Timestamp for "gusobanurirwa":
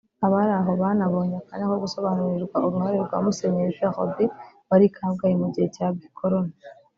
1.83-2.57